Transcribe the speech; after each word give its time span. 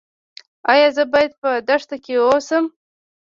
ایا 0.71 0.87
زه 0.95 1.03
باید 1.13 1.31
په 1.41 1.49
دښته 1.67 1.95
کې 2.03 2.13
اوسم؟ 2.27 2.65